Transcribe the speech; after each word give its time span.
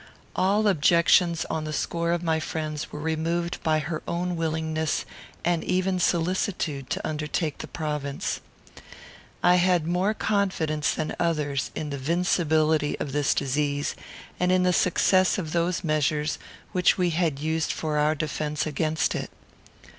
All 0.35 0.67
objections 0.67 1.45
on 1.51 1.63
the 1.65 1.71
score 1.73 2.11
of 2.11 2.23
my 2.23 2.39
friends 2.39 2.91
were 2.91 2.99
removed 2.99 3.61
by 3.61 3.77
her 3.77 4.01
own 4.07 4.35
willingness 4.35 5.05
and 5.45 5.63
even 5.63 5.99
solicitude 5.99 6.89
to 6.89 7.07
undertake 7.07 7.59
the 7.59 7.67
province. 7.67 8.41
I 9.43 9.57
had 9.57 9.85
more 9.85 10.15
confidence 10.15 10.95
than 10.95 11.15
others 11.19 11.69
in 11.75 11.91
the 11.91 11.99
vincibility 11.99 12.99
of 12.99 13.11
this 13.11 13.35
disease, 13.35 13.93
and 14.39 14.51
in 14.51 14.63
the 14.63 14.73
success 14.73 15.37
of 15.37 15.51
those 15.51 15.83
measures 15.83 16.39
which 16.71 16.97
we 16.97 17.11
had 17.11 17.37
used 17.37 17.71
for 17.71 17.99
our 17.99 18.15
defence 18.15 18.65
against 18.65 19.13
it. 19.13 19.29